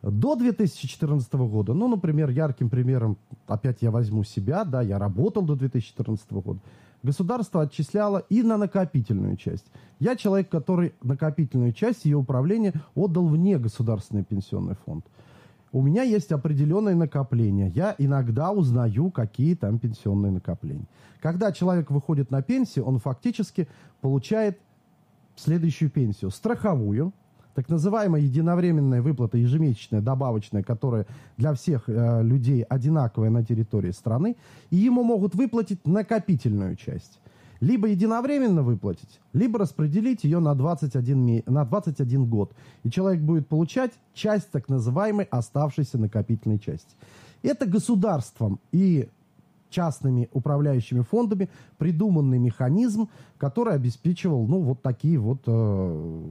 До 0.01 0.35
2014 0.35 1.33
года, 1.35 1.73
ну, 1.73 1.87
например, 1.87 2.29
ярким 2.31 2.69
примером, 2.69 3.17
опять 3.47 3.81
я 3.81 3.91
возьму 3.91 4.25
себя, 4.25 4.65
да, 4.65 4.81
я 4.81 4.99
работал 4.99 5.43
до 5.43 5.55
2014 5.55 6.29
года, 6.33 6.59
государство 7.07 7.61
отчисляло 7.61 8.25
и 8.29 8.43
на 8.43 8.57
накопительную 8.57 9.37
часть. 9.37 9.65
Я 9.99 10.17
человек, 10.17 10.49
который 10.49 10.93
накопительную 11.01 11.71
часть 11.71 12.03
ее 12.03 12.17
управления 12.17 12.73
отдал 12.95 13.27
вне 13.27 13.57
государственный 13.57 14.25
пенсионный 14.25 14.75
фонд. 14.85 15.05
У 15.71 15.81
меня 15.81 16.03
есть 16.03 16.31
определенные 16.33 16.95
накопления. 16.95 17.69
Я 17.69 17.95
иногда 17.97 18.51
узнаю, 18.51 19.09
какие 19.09 19.55
там 19.55 19.79
пенсионные 19.79 20.31
накопления. 20.31 20.87
Когда 21.21 21.51
человек 21.51 21.91
выходит 21.91 22.29
на 22.29 22.41
пенсию, 22.41 22.85
он 22.85 22.99
фактически 22.99 23.67
получает 24.01 24.59
следующую 25.35 25.89
пенсию. 25.89 26.29
Страховую, 26.31 27.13
так 27.57 27.69
называемая 27.69 28.21
единовременная 28.21 29.01
выплата, 29.01 29.39
ежемесячная, 29.39 29.99
добавочная, 29.99 30.61
которая 30.61 31.07
для 31.37 31.55
всех 31.55 31.89
э, 31.89 32.21
людей 32.21 32.61
одинаковая 32.61 33.31
на 33.31 33.43
территории 33.43 33.89
страны, 33.89 34.35
и 34.69 34.75
ему 34.75 35.03
могут 35.03 35.33
выплатить 35.33 35.79
накопительную 35.87 36.75
часть. 36.75 37.19
Либо 37.59 37.87
единовременно 37.87 38.61
выплатить, 38.61 39.19
либо 39.33 39.57
распределить 39.57 40.23
ее 40.23 40.37
на 40.37 40.53
21, 40.53 41.41
на 41.47 41.65
21 41.65 42.25
год. 42.25 42.53
И 42.83 42.91
человек 42.91 43.23
будет 43.23 43.47
получать 43.47 43.93
часть 44.13 44.51
так 44.51 44.69
называемой 44.69 45.25
оставшейся 45.25 45.97
накопительной 45.97 46.59
части. 46.59 46.95
Это 47.41 47.65
государством 47.65 48.59
и 48.71 49.09
частными 49.69 50.29
управляющими 50.31 51.01
фондами 51.01 51.49
придуманный 51.77 52.39
механизм, 52.39 53.09
который 53.37 53.73
обеспечивал, 53.73 54.47
ну, 54.47 54.61
вот 54.61 54.81
такие 54.81 55.19
вот 55.19 55.43
э, 55.45 56.23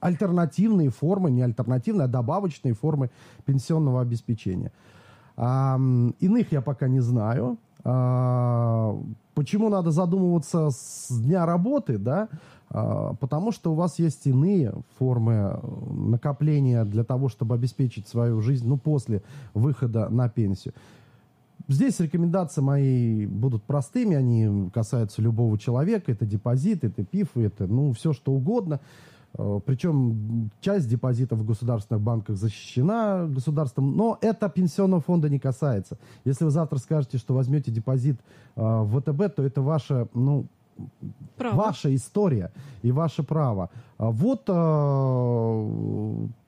альтернативные 0.00 0.90
формы, 0.90 1.30
не 1.30 1.42
альтернативные, 1.42 2.04
а 2.04 2.08
добавочные 2.08 2.74
формы 2.74 3.10
пенсионного 3.44 4.00
обеспечения. 4.00 4.72
А, 5.36 5.78
иных 6.20 6.52
я 6.52 6.60
пока 6.62 6.88
не 6.88 7.00
знаю. 7.00 7.58
А, 7.84 8.98
почему 9.34 9.68
надо 9.68 9.90
задумываться 9.90 10.70
с 10.70 11.08
дня 11.10 11.46
работы, 11.46 11.98
да? 11.98 12.28
А, 12.68 13.14
потому 13.14 13.52
что 13.52 13.72
у 13.72 13.74
вас 13.74 13.98
есть 13.98 14.26
иные 14.26 14.74
формы 14.98 15.60
накопления 15.88 16.84
для 16.84 17.04
того, 17.04 17.28
чтобы 17.28 17.54
обеспечить 17.54 18.08
свою 18.08 18.40
жизнь, 18.40 18.66
ну, 18.66 18.76
после 18.76 19.22
выхода 19.54 20.08
на 20.08 20.28
пенсию. 20.28 20.74
Здесь 21.68 21.98
рекомендации 21.98 22.60
мои 22.60 23.26
будут 23.26 23.64
простыми, 23.64 24.14
они 24.14 24.70
касаются 24.70 25.20
любого 25.20 25.58
человека. 25.58 26.12
Это 26.12 26.24
депозит, 26.24 26.84
это 26.84 27.04
ПИФ, 27.04 27.36
это 27.36 27.66
ну, 27.66 27.92
все 27.92 28.12
что 28.12 28.32
угодно. 28.32 28.80
Э, 29.36 29.60
Причем 29.66 30.50
часть 30.60 30.88
депозитов 30.88 31.40
в 31.40 31.46
государственных 31.46 32.02
банках 32.02 32.36
защищена 32.36 33.26
государством, 33.26 33.96
но 33.96 34.16
это 34.20 34.48
пенсионного 34.48 35.02
фонда 35.02 35.28
не 35.28 35.40
касается. 35.40 35.98
Если 36.24 36.44
вы 36.44 36.50
завтра 36.50 36.78
скажете, 36.78 37.18
что 37.18 37.34
возьмете 37.34 37.72
депозит 37.72 38.20
э, 38.54 38.60
в 38.60 39.00
ВТБ, 39.00 39.34
то 39.34 39.42
это 39.42 39.60
ваше 39.60 40.08
ну, 40.14 40.46
Право. 41.36 41.56
Ваша 41.56 41.94
история 41.94 42.50
и 42.82 42.92
ваше 42.92 43.22
право. 43.22 43.70
А 43.98 44.10
вот 44.10 44.44
э, 44.48 44.52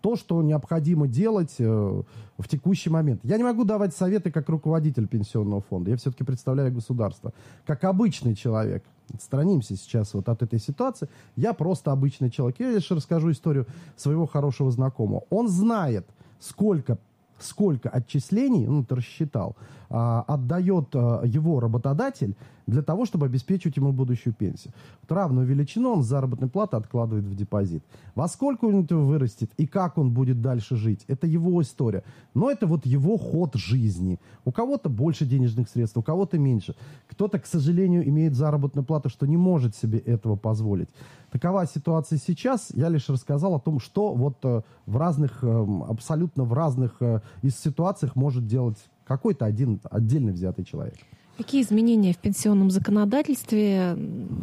то, 0.00 0.16
что 0.16 0.42
необходимо 0.42 1.06
делать 1.06 1.56
э, 1.58 2.02
в 2.38 2.48
текущий 2.48 2.90
момент. 2.90 3.20
Я 3.22 3.36
не 3.36 3.44
могу 3.44 3.64
давать 3.64 3.94
советы 3.94 4.30
как 4.30 4.48
руководитель 4.48 5.06
пенсионного 5.06 5.60
фонда. 5.60 5.90
Я 5.90 5.96
все-таки 5.96 6.24
представляю 6.24 6.72
государство. 6.72 7.32
Как 7.66 7.84
обычный 7.84 8.34
человек. 8.34 8.84
Отстранимся 9.12 9.76
сейчас 9.76 10.14
вот 10.14 10.28
от 10.28 10.42
этой 10.42 10.58
ситуации. 10.58 11.08
Я 11.36 11.52
просто 11.52 11.92
обычный 11.92 12.30
человек. 12.30 12.60
Я 12.60 12.70
лишь 12.70 12.90
расскажу 12.90 13.30
историю 13.30 13.66
своего 13.96 14.26
хорошего 14.26 14.70
знакомого. 14.70 15.24
Он 15.30 15.48
знает, 15.48 16.06
сколько 16.38 16.98
сколько 17.40 17.88
отчислений, 17.88 18.66
ну, 18.66 18.84
ты 18.84 18.96
рассчитал, 18.96 19.56
а, 19.90 20.24
отдает 20.26 20.88
а, 20.94 21.22
его 21.24 21.60
работодатель 21.60 22.36
для 22.68 22.82
того, 22.82 23.06
чтобы 23.06 23.26
обеспечивать 23.26 23.76
ему 23.76 23.92
будущую 23.92 24.34
пенсию. 24.34 24.72
Вот 25.02 25.12
равную 25.12 25.46
величину 25.46 25.94
он 25.94 26.02
с 26.02 26.06
заработной 26.06 26.48
платы 26.48 26.76
откладывает 26.76 27.24
в 27.24 27.34
депозит. 27.34 27.82
Во 28.14 28.28
сколько 28.28 28.66
он 28.66 28.84
это 28.84 28.96
вырастет 28.96 29.50
и 29.56 29.66
как 29.66 29.96
он 29.98 30.12
будет 30.12 30.42
дальше 30.42 30.76
жить, 30.76 31.04
это 31.08 31.26
его 31.26 31.60
история. 31.62 32.04
Но 32.34 32.50
это 32.50 32.66
вот 32.66 32.84
его 32.84 33.16
ход 33.16 33.54
жизни. 33.54 34.20
У 34.44 34.52
кого-то 34.52 34.90
больше 34.90 35.24
денежных 35.24 35.68
средств, 35.70 35.96
у 35.96 36.02
кого-то 36.02 36.38
меньше. 36.38 36.76
Кто-то, 37.08 37.38
к 37.38 37.46
сожалению, 37.46 38.06
имеет 38.06 38.34
заработную 38.34 38.84
плату, 38.84 39.08
что 39.08 39.26
не 39.26 39.38
может 39.38 39.74
себе 39.74 39.98
этого 39.98 40.36
позволить. 40.36 40.90
Такова 41.30 41.66
ситуация 41.66 42.18
сейчас. 42.18 42.70
Я 42.74 42.90
лишь 42.90 43.08
рассказал 43.08 43.54
о 43.54 43.60
том, 43.60 43.80
что 43.80 44.14
вот 44.14 44.38
э, 44.44 44.62
в 44.86 44.96
разных, 44.96 45.42
эм, 45.42 45.84
абсолютно 45.84 46.44
в 46.44 46.52
разных 46.52 46.96
э, 47.00 47.20
из 47.42 47.58
ситуациях 47.58 48.14
может 48.14 48.46
делать 48.46 48.78
какой-то 49.04 49.46
один 49.46 49.80
отдельно 49.90 50.32
взятый 50.32 50.64
человек. 50.64 50.96
Какие 51.38 51.62
изменения 51.62 52.12
в 52.12 52.18
пенсионном 52.18 52.68
законодательстве 52.68 53.96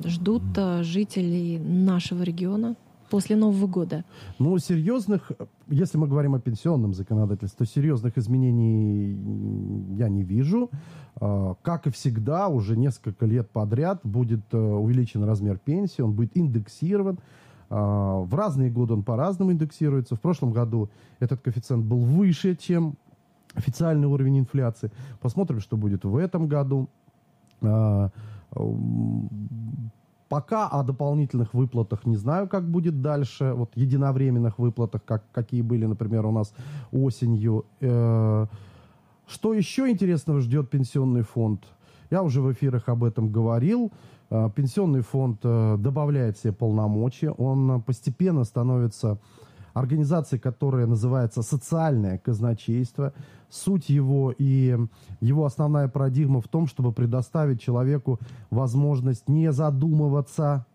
ждут 0.06 0.44
э, 0.56 0.82
жителей 0.82 1.60
нашего 1.60 2.24
региона? 2.24 2.76
после 3.10 3.36
Нового 3.36 3.68
года? 3.68 4.04
Ну, 4.40 4.58
серьезных, 4.58 5.32
если 5.68 5.98
мы 5.98 6.08
говорим 6.08 6.34
о 6.34 6.40
пенсионном 6.40 6.94
законодательстве, 6.94 7.66
то 7.66 7.72
серьезных 7.72 8.18
изменений 8.18 9.16
я 9.96 10.10
не 10.10 10.24
вижу. 10.24 10.70
А, 11.16 11.54
как 11.62 11.88
и 11.88 11.92
всегда, 11.92 12.48
уже 12.48 12.76
несколько 12.76 13.26
лет 13.26 13.50
подряд 13.52 14.00
будет 14.04 14.42
э, 14.52 14.58
увеличен 14.58 15.24
размер 15.24 15.60
пенсии, 15.60 16.02
он 16.02 16.14
будет 16.14 16.32
индексирован. 16.36 17.20
А, 17.70 18.20
в 18.20 18.34
разные 18.34 18.70
годы 18.70 18.94
он 18.94 19.04
по-разному 19.04 19.52
индексируется. 19.52 20.16
В 20.16 20.22
прошлом 20.22 20.52
году 20.52 20.90
этот 21.20 21.42
коэффициент 21.42 21.86
был 21.86 22.00
выше, 22.00 22.56
чем 22.56 22.96
официальный 23.56 24.08
уровень 24.08 24.40
инфляции. 24.40 24.92
Посмотрим, 25.22 25.60
что 25.60 25.78
будет 25.78 26.06
в 26.06 26.18
этом 26.18 26.48
году. 26.48 26.90
А, 27.62 28.10
пока 30.30 30.68
о 30.68 30.84
дополнительных 30.84 31.54
выплатах 31.54 32.06
не 32.06 32.18
знаю, 32.18 32.48
как 32.48 32.70
будет 32.70 33.02
дальше. 33.02 33.54
Вот 33.56 33.72
единовременных 33.76 34.60
выплатах, 34.60 35.04
как, 35.06 35.24
какие 35.32 35.62
были, 35.62 35.86
например, 35.86 36.26
у 36.26 36.32
нас 36.32 36.54
осенью. 36.92 37.66
Э, 37.82 38.46
что 39.28 39.54
еще 39.54 39.90
интересного 39.90 40.42
ждет 40.42 40.70
пенсионный 40.70 41.24
фонд? 41.24 41.64
Я 42.12 42.22
уже 42.22 42.42
в 42.42 42.52
эфирах 42.52 42.90
об 42.90 43.04
этом 43.04 43.32
говорил. 43.32 43.92
Э, 44.30 44.50
пенсионный 44.56 45.02
фонд 45.02 45.40
э, 45.44 45.78
добавляет 45.80 46.38
себе 46.38 46.54
полномочия. 46.54 47.32
Он 47.32 47.82
постепенно 47.82 48.44
становится 48.44 49.20
организацией, 49.76 50.40
которая 50.40 50.88
называется 50.88 51.44
социальное 51.44 52.18
казначейство. 52.18 53.14
Суть 53.50 53.90
его 53.90 54.34
и 54.36 54.78
его 55.20 55.46
основная 55.46 55.90
парадигма 55.90 56.42
в 56.42 56.48
том, 56.48 56.66
чтобы 56.66 56.94
предоставить 56.94 57.62
человеку 57.62 58.20
возможность 58.50 59.28
не 59.28 59.52
задумываться 59.52 60.66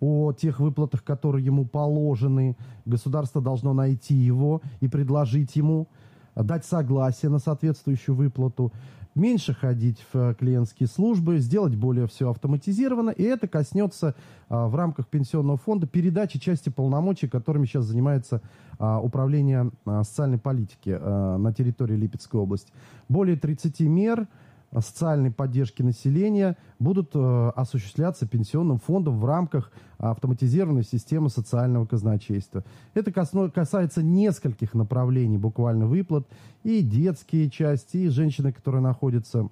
о 0.00 0.32
тех 0.32 0.58
выплатах, 0.58 1.04
которые 1.04 1.46
ему 1.46 1.64
положены. 1.64 2.56
Государство 2.84 3.40
должно 3.40 3.72
найти 3.72 4.14
его 4.14 4.60
и 4.80 4.88
предложить 4.88 5.54
ему 5.54 5.88
дать 6.34 6.64
согласие 6.64 7.30
на 7.30 7.38
соответствующую 7.38 8.16
выплату, 8.16 8.72
меньше 9.14 9.54
ходить 9.54 10.04
в 10.12 10.34
клиентские 10.34 10.88
службы, 10.88 11.38
сделать 11.38 11.74
более 11.76 12.06
все 12.06 12.30
автоматизированно, 12.30 13.10
и 13.10 13.22
это 13.22 13.48
коснется 13.48 14.14
а, 14.48 14.68
в 14.68 14.74
рамках 14.74 15.08
пенсионного 15.08 15.56
фонда 15.56 15.86
передачи 15.86 16.38
части 16.38 16.68
полномочий, 16.68 17.28
которыми 17.28 17.66
сейчас 17.66 17.84
занимается 17.84 18.42
а, 18.78 19.00
управление 19.00 19.70
а, 19.84 20.02
социальной 20.04 20.38
политики 20.38 20.96
а, 20.98 21.38
на 21.38 21.52
территории 21.52 21.96
Липецкой 21.96 22.40
области. 22.40 22.72
Более 23.08 23.36
30 23.36 23.80
мер– 23.80 24.26
социальной 24.80 25.30
поддержки 25.30 25.82
населения 25.82 26.56
будут 26.78 27.10
э, 27.14 27.52
осуществляться 27.54 28.26
пенсионным 28.26 28.78
фондом 28.78 29.20
в 29.20 29.24
рамках 29.24 29.72
автоматизированной 29.98 30.84
системы 30.84 31.30
социального 31.30 31.86
казначейства. 31.86 32.64
Это 32.94 33.12
касается 33.12 34.02
нескольких 34.02 34.74
направлений 34.74 35.38
буквально 35.38 35.86
выплат, 35.86 36.26
и 36.62 36.82
детские 36.82 37.50
части, 37.50 37.98
и 37.98 38.08
женщины, 38.08 38.52
которые 38.52 38.82
находятся 38.82 39.48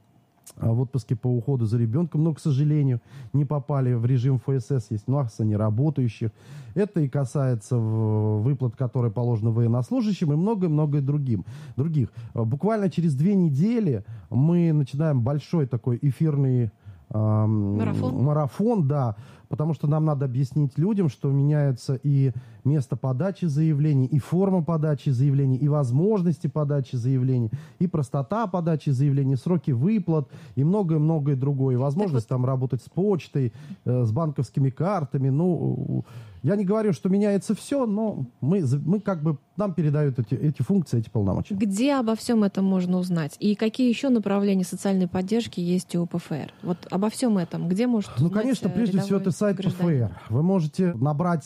в 0.57 0.81
отпуске 0.81 1.17
по 1.17 1.29
уходу 1.29 1.67
за 1.67 1.79
ребенком, 1.79 2.25
но, 2.25 2.35
к 2.35 2.41
сожалению, 2.41 3.01
не 3.33 3.45
попали 3.45 3.95
в 3.95 4.05
режим 4.05 4.39
ФСС, 4.39 4.91
есть 4.91 5.09
масса 5.09 5.45
неработающих. 5.45 6.31
Это 6.75 7.01
и 7.01 7.09
касается 7.09 7.77
выплат, 7.77 8.77
которые 8.77 9.11
положены 9.13 9.51
военнослужащим, 9.51 10.33
и 10.33 10.37
многое-многое 10.37 11.03
другим, 11.03 11.45
других. 11.77 12.09
А, 12.35 12.45
буквально 12.45 12.91
через 12.91 13.15
две 13.15 13.35
недели 13.35 14.05
мы 14.31 14.73
начинаем 14.73 15.23
большой 15.23 15.67
такой 15.67 15.99
эфирный 16.01 16.71
марафон. 17.11 18.25
марафон, 18.25 18.89
да, 18.89 19.17
потому 19.53 19.75
что 19.75 19.87
нам 19.87 20.07
надо 20.07 20.25
объяснить 20.25 20.79
людям, 20.79 21.11
что 21.11 21.31
меняется 21.31 22.01
и 22.03 22.33
место 22.65 22.97
подачи 22.97 23.45
заявлений, 23.45 24.07
и 24.07 24.19
форма 24.19 24.65
подачи 24.65 25.11
заявлений, 25.11 25.59
и 25.59 25.69
возможности 25.69 26.47
подачи 26.47 26.97
заявлений, 26.97 27.51
и 27.79 27.87
простота 27.87 28.47
подачи 28.47 28.89
заявлений, 28.89 29.37
сроки 29.37 29.73
выплат, 29.73 30.27
и 30.55 30.65
многое-многое 30.65 31.37
другое. 31.37 31.77
возможность 31.77 32.29
там 32.29 32.47
работать 32.47 32.81
с 32.81 32.89
почтой, 32.89 33.53
э, 33.85 34.05
с 34.05 34.11
банковскими 34.11 34.71
картами. 34.71 35.29
Ну, 35.29 36.07
я 36.43 36.57
не 36.57 36.65
говорю, 36.65 36.93
что 36.93 37.09
меняется 37.09 37.55
все, 37.55 37.87
но 37.87 38.27
мы, 38.41 38.65
мы 38.85 39.01
как 39.01 39.23
бы, 39.23 39.39
нам 39.57 39.75
передают 39.75 40.19
эти, 40.19 40.35
эти 40.35 40.63
функции, 40.63 40.99
эти 40.99 41.09
полномочия. 41.09 41.55
Где 41.55 41.95
обо 41.95 42.17
всем 42.17 42.43
этом 42.43 42.65
можно 42.65 42.99
узнать? 42.99 43.37
И 43.39 43.55
какие 43.55 43.89
еще 43.89 44.09
направления 44.09 44.65
социальной 44.65 45.07
поддержки 45.07 45.61
есть 45.61 45.95
у 45.95 46.07
ПФР? 46.07 46.53
Вот 46.63 46.79
обо 46.91 47.11
всем 47.11 47.39
этом, 47.39 47.69
где 47.69 47.87
может 47.87 48.11
Ну, 48.19 48.29
конечно, 48.29 48.69
прежде 48.69 49.01
всего, 49.01 49.19
это 49.19 49.31
сайт 49.43 49.57
гражданин? 49.57 50.09
ПФР. 50.09 50.21
Вы 50.31 50.43
можете 50.43 50.95
набрать 50.95 51.45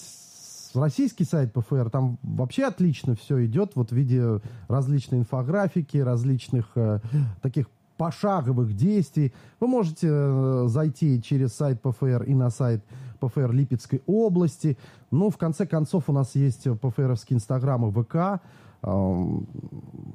российский 0.74 1.24
сайт 1.24 1.52
ПФР, 1.52 1.90
там 1.90 2.18
вообще 2.22 2.64
отлично 2.64 3.14
все 3.14 3.44
идет, 3.46 3.72
вот 3.74 3.90
в 3.90 3.94
виде 3.94 4.40
различной 4.68 5.20
инфографики, 5.20 5.96
различных 5.96 6.72
э, 6.74 7.00
таких 7.40 7.66
пошаговых 7.96 8.74
действий. 8.74 9.32
Вы 9.58 9.68
можете 9.68 10.08
э, 10.10 10.64
зайти 10.68 11.22
через 11.22 11.54
сайт 11.54 11.80
ПФР 11.80 12.24
и 12.24 12.34
на 12.34 12.50
сайт 12.50 12.84
ПФР 13.20 13.52
Липецкой 13.52 14.02
области. 14.06 14.76
Ну, 15.10 15.30
в 15.30 15.38
конце 15.38 15.66
концов, 15.66 16.04
у 16.08 16.12
нас 16.12 16.34
есть 16.34 16.68
ПФРовские 16.80 17.36
инстаграмы 17.36 17.90
ВК. 17.90 18.42
Э, 18.82 19.26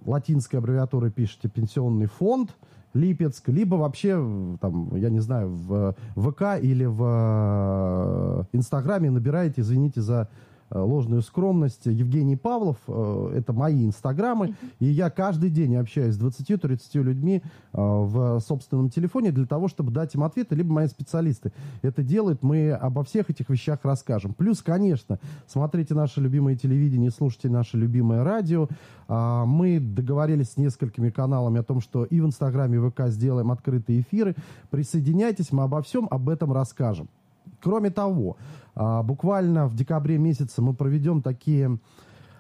латинской 0.06 0.60
аббревиатурой 0.60 1.12
пишите 1.12 1.50
«Пенсионный 1.50 2.08
фонд». 2.08 2.56
Липецк, 2.94 3.48
либо 3.48 3.76
вообще, 3.76 4.18
там, 4.60 4.94
я 4.98 5.10
не 5.10 5.22
знаю, 5.22 5.50
в 5.50 5.96
ВК 6.18 6.62
или 6.62 6.84
в 6.84 8.46
э, 8.52 8.58
Инстаграме 8.58 9.10
набираете, 9.10 9.62
извините 9.62 10.02
за 10.02 10.28
Э, 10.28 10.51
ложную 10.80 11.22
скромность. 11.22 11.86
Евгений 11.86 12.36
Павлов, 12.36 12.78
э, 12.88 13.34
это 13.36 13.54
мои 13.54 13.86
инстаграмы, 13.86 14.56
и 14.80 14.86
я 14.86 15.10
каждый 15.10 15.50
день 15.50 15.76
общаюсь 15.76 16.16
с 16.16 16.20
20-30 16.20 17.02
людьми 17.02 17.42
э, 17.42 17.42
в 17.74 18.40
собственном 18.40 18.90
телефоне 18.90 19.32
для 19.32 19.46
того, 19.46 19.68
чтобы 19.68 19.92
дать 19.92 20.16
им 20.16 20.24
ответы, 20.24 20.56
либо 20.56 20.72
мои 20.72 20.88
специалисты 20.88 21.52
это 21.82 22.04
делают, 22.04 22.44
мы 22.44 22.72
обо 22.72 23.04
всех 23.04 23.30
этих 23.30 23.50
вещах 23.50 23.80
расскажем. 23.84 24.34
Плюс, 24.34 24.62
конечно, 24.62 25.20
смотрите 25.48 25.94
наше 25.94 26.22
любимое 26.22 26.56
телевидение, 26.56 27.12
слушайте 27.12 27.50
наше 27.50 27.78
любимое 27.78 28.24
радио. 28.24 28.68
Мы 29.08 29.80
договорились 29.80 30.52
с 30.52 30.58
несколькими 30.58 31.10
каналами 31.10 31.60
о 31.60 31.64
том, 31.64 31.82
что 31.82 32.06
и 32.06 32.22
в 32.22 32.26
Инстаграме, 32.26 32.78
и 32.78 32.80
в 32.80 32.90
ВК 32.92 33.08
сделаем 33.08 33.52
открытые 33.52 34.02
эфиры. 34.02 34.36
Присоединяйтесь, 34.70 35.52
мы 35.52 35.64
обо 35.64 35.82
всем 35.82 36.08
об 36.10 36.30
этом 36.30 36.54
расскажем. 36.54 37.10
Кроме 37.62 37.92
того, 37.92 38.38
а, 38.76 39.04
буквально 39.04 39.68
в 39.68 39.76
декабре 39.76 40.18
месяце 40.18 40.62
мы 40.62 40.74
проведем 40.74 41.22
такие 41.22 41.78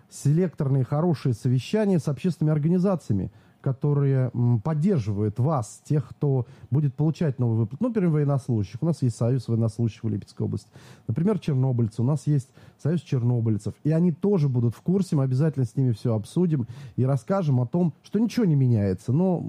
селекторные 0.10 0.84
хорошие 0.84 1.34
совещания 1.34 2.00
с 2.00 2.08
общественными 2.08 2.54
организациями, 2.54 3.32
которые 3.62 4.32
поддерживают 4.64 5.40
вас, 5.40 5.82
тех, 5.86 6.10
кто 6.10 6.46
будет 6.70 6.96
получать 6.96 7.40
новый 7.40 7.58
выплат. 7.58 7.82
Ну, 7.82 7.88
например, 7.90 8.10
военнослужащих. 8.10 8.82
У 8.82 8.86
нас 8.86 9.02
есть 9.02 9.16
союз 9.16 9.48
военнослужащих 9.48 10.04
в 10.04 10.10
Липецкой 10.10 10.46
области. 10.46 10.68
Например, 11.08 11.40
чернобыльцы. 11.40 12.02
У 12.02 12.06
нас 12.06 12.28
есть 12.28 12.50
союз 12.82 13.02
чернобыльцев. 13.02 13.74
И 13.84 13.92
они 13.92 14.12
тоже 14.12 14.50
будут 14.50 14.76
в 14.76 14.82
курсе. 14.82 15.16
Мы 15.16 15.24
обязательно 15.24 15.66
с 15.66 15.76
ними 15.76 15.92
все 15.92 16.16
обсудим 16.16 16.68
и 16.96 17.06
расскажем 17.06 17.62
о 17.62 17.68
том, 17.68 17.94
что 18.04 18.20
ничего 18.20 18.46
не 18.46 18.56
меняется. 18.56 19.14
Но 19.14 19.44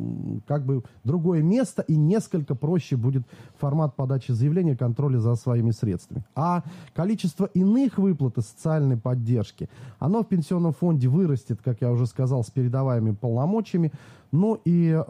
как 0.46 0.64
бы 0.64 0.82
другое 1.04 1.42
место 1.42 1.82
и 1.82 1.96
несколько 1.96 2.54
проще 2.54 2.96
будет 2.96 3.22
формат 3.58 3.96
подачи 3.96 4.32
заявления, 4.32 4.76
контроля 4.76 5.18
за 5.18 5.34
своими 5.34 5.70
средствами. 5.70 6.24
А 6.34 6.62
количество 6.94 7.46
иных 7.46 7.98
выплат 7.98 8.38
и 8.38 8.42
социальной 8.42 8.96
поддержки, 8.96 9.68
оно 9.98 10.22
в 10.22 10.28
пенсионном 10.28 10.72
фонде 10.72 11.08
вырастет, 11.08 11.60
как 11.62 11.80
я 11.80 11.90
уже 11.90 12.06
сказал, 12.06 12.44
с 12.44 12.50
передаваемыми 12.50 13.14
полномочиями. 13.14 13.92
Ну 14.32 14.60
и 14.64 14.90
э, 14.90 15.02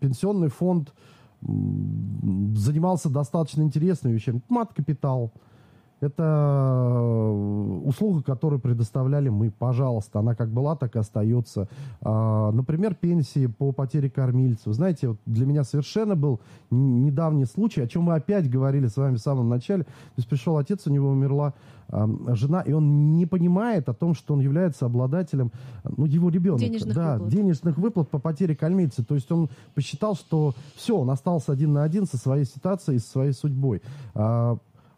пенсионный 0.00 0.48
фонд 0.48 0.92
занимался 1.40 3.08
достаточно 3.10 3.62
интересными 3.62 4.14
вещами. 4.14 4.42
Мат-капитал. 4.48 5.32
Это 6.02 6.24
э, 6.24 7.30
услуга, 7.84 8.22
которую 8.24 8.60
предоставляли 8.60 9.28
мы. 9.28 9.52
Пожалуйста, 9.52 10.18
она 10.18 10.34
как 10.34 10.50
была, 10.50 10.74
так 10.74 10.96
и 10.96 10.98
остается. 10.98 11.68
А, 12.00 12.50
например, 12.50 12.96
пенсии 12.96 13.46
по 13.46 13.70
потере 13.70 14.10
кормильцев. 14.10 14.72
Знаете, 14.74 15.08
вот 15.08 15.18
для 15.26 15.46
меня 15.46 15.62
совершенно 15.62 16.16
был 16.16 16.40
недавний 16.70 17.44
случай, 17.44 17.82
о 17.82 17.86
чем 17.86 18.02
мы 18.02 18.14
опять 18.16 18.50
говорили 18.50 18.88
с 18.88 18.96
вами 18.96 19.14
в 19.14 19.20
самом 19.20 19.48
начале. 19.48 19.84
То 19.84 19.90
есть 20.16 20.28
пришел 20.28 20.56
отец, 20.56 20.88
у 20.88 20.90
него 20.90 21.08
умерла 21.08 21.54
жена, 21.88 22.62
и 22.62 22.72
он 22.72 23.16
не 23.16 23.26
понимает 23.26 23.88
о 23.88 23.92
том, 23.92 24.14
что 24.14 24.32
он 24.34 24.40
является 24.40 24.86
обладателем, 24.86 25.52
ну, 25.84 26.06
его 26.06 26.30
ребенка. 26.30 26.64
Денежных 26.64 26.94
да, 26.94 27.12
выплат. 27.14 27.30
денежных 27.30 27.78
выплат 27.78 28.08
по 28.08 28.18
потере 28.18 28.56
кормильца. 28.56 29.04
То 29.04 29.14
есть 29.14 29.30
он 29.30 29.50
посчитал, 29.74 30.14
что 30.14 30.54
все, 30.74 30.96
он 30.96 31.10
остался 31.10 31.52
один 31.52 31.74
на 31.74 31.82
один 31.84 32.06
со 32.06 32.16
своей 32.16 32.46
ситуацией, 32.46 32.98
со 32.98 33.10
своей 33.10 33.32
судьбой. 33.32 33.82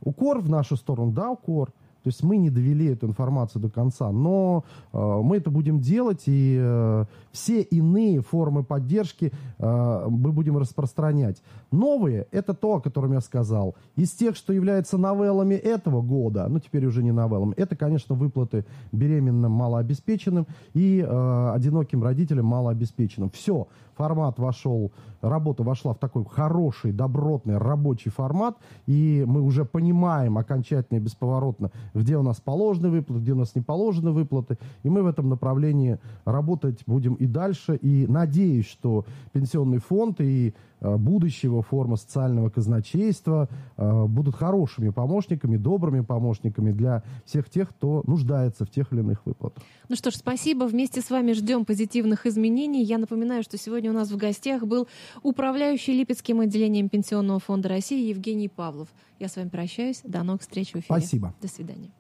Укор 0.05 0.41
в 0.41 0.51
нашу 0.51 0.77
сторону, 0.77 1.13
да, 1.13 1.31
укор. 1.31 1.73
То 2.05 2.09
есть 2.09 2.23
мы 2.23 2.37
не 2.37 2.51
довели 2.51 2.89
эту 2.89 3.07
информацию 3.07 3.63
до 3.63 3.71
конца, 3.71 4.13
но 4.13 4.65
э, 4.93 5.21
мы 5.23 5.39
это 5.39 5.51
будем 5.51 5.81
делать, 5.81 6.25
и 6.27 6.59
э, 6.61 7.05
все 7.33 7.63
иные 7.63 8.21
формы 8.21 8.63
поддержки 8.63 9.33
э, 9.59 10.07
мы 10.11 10.33
будем 10.33 10.59
распространять. 10.59 11.43
Новые– 11.73 12.27
это 12.31 12.53
то, 12.53 12.75
о 12.75 12.81
котором 12.83 13.15
я 13.15 13.23
сказал. 13.23 13.75
Из 13.97 14.11
тех, 14.11 14.37
что 14.37 14.53
являются 14.53 14.99
новеллами 14.99 15.55
этого 15.55 16.03
года, 16.03 16.47
ну 16.47 16.61
теперь 16.61 16.85
уже 16.85 17.03
не 17.03 17.11
новеллами, 17.11 17.55
это, 17.57 17.75
конечно, 17.75 18.15
выплаты 18.15 18.67
беременным 18.93 19.53
малообеспеченным 19.53 20.47
и 20.75 21.01
э, 21.01 21.51
одиноким 21.55 22.03
родителям 22.03 22.45
малообеспеченным. 22.45 23.31
Все, 23.31 23.67
формат 23.95 24.39
вошел, 24.39 24.93
работа 25.21 25.63
вошла 25.63 25.95
в 25.95 25.99
такой 25.99 26.25
хороший, 26.25 26.93
добротный, 26.93 27.59
рабочий 27.59 28.11
формат, 28.11 28.57
и 28.87 29.25
мы 29.27 29.43
уже 29.43 29.65
понимаем 29.65 30.39
окончательно 30.39 30.99
и 30.99 31.01
бесповоротно, 31.01 31.71
где 31.95 32.17
у 32.17 32.23
нас 32.23 32.41
положены 32.41 32.91
выплаты, 32.91 33.23
где 33.23 33.33
у 33.33 33.37
нас 33.37 33.55
не 33.55 33.63
положены 33.63 34.11
выплаты, 34.11 34.59
и 34.83 34.89
мы 34.89 35.03
в 35.03 35.07
этом 35.07 35.29
направлении 35.29 35.99
работать 36.25 36.83
будем 36.87 37.15
и 37.15 37.27
дальше, 37.27 37.77
и 37.77 38.07
надеюсь, 38.07 38.67
что 38.67 39.05
пенсионный 39.33 39.79
фонд 39.79 40.21
и 40.21 40.55
будущего, 40.97 41.63
форма 41.63 41.97
социального 41.97 42.51
казначейства 42.51 43.49
э, 43.77 44.05
будут 44.07 44.35
хорошими 44.35 44.91
помощниками, 44.91 45.57
добрыми 45.57 46.01
помощниками 46.01 46.73
для 46.73 47.03
всех 47.25 47.49
тех, 47.51 47.71
кто 47.71 48.03
нуждается 48.07 48.65
в 48.65 48.71
тех 48.71 48.93
или 48.93 49.01
иных 49.01 49.25
выплатах. 49.25 49.63
Ну 49.89 49.97
что 49.97 50.11
ж, 50.11 50.15
спасибо. 50.15 50.65
Вместе 50.65 51.01
с 51.01 51.11
вами 51.11 51.33
ждем 51.33 51.65
позитивных 51.65 52.27
изменений. 52.27 52.83
Я 52.83 52.99
напоминаю, 52.99 53.43
что 53.43 53.59
сегодня 53.59 53.91
у 53.91 53.95
нас 53.95 54.11
в 54.11 54.17
гостях 54.17 54.65
был 54.65 54.89
управляющий 55.23 55.93
Липецким 55.93 56.41
отделением 56.41 56.89
Пенсионного 56.89 57.41
фонда 57.41 57.69
России 57.69 58.09
Евгений 58.09 58.49
Павлов. 58.49 58.89
Я 59.19 59.29
с 59.29 59.37
вами 59.37 59.49
прощаюсь. 59.49 60.01
До 60.05 60.23
новых 60.23 60.43
встреч 60.43 60.69
в 60.69 60.77
эфире. 60.77 60.85
Спасибо. 60.85 61.35
До 61.41 61.49
свидания. 61.49 61.91